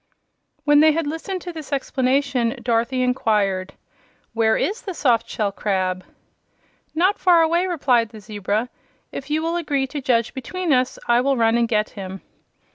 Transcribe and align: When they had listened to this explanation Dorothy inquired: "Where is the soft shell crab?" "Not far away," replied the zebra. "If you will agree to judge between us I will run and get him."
When 0.63 0.79
they 0.79 0.93
had 0.93 1.05
listened 1.05 1.43
to 1.43 1.53
this 1.53 1.71
explanation 1.71 2.55
Dorothy 2.63 3.03
inquired: 3.03 3.73
"Where 4.33 4.57
is 4.57 4.81
the 4.81 4.95
soft 4.95 5.29
shell 5.29 5.51
crab?" 5.51 6.03
"Not 6.95 7.19
far 7.19 7.43
away," 7.43 7.67
replied 7.67 8.09
the 8.09 8.19
zebra. 8.19 8.69
"If 9.11 9.29
you 9.29 9.43
will 9.43 9.57
agree 9.57 9.85
to 9.85 10.01
judge 10.01 10.33
between 10.33 10.73
us 10.73 10.97
I 11.07 11.21
will 11.21 11.37
run 11.37 11.55
and 11.55 11.67
get 11.67 11.91
him." 11.91 12.21